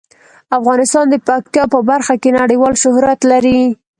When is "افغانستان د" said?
0.59-1.15